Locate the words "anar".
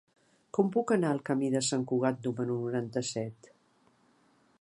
0.95-1.11